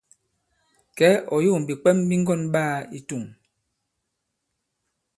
Kɛ̌, 0.97 1.11
ɔ̀ 1.33 1.39
yȏŋ 1.43 1.59
bìkwɛm 1.67 1.97
bi 2.07 2.15
ŋgɔ̑n 2.21 2.41
ɓaā 2.53 2.77
i 2.97 2.99
tȗŋ. 3.07 3.23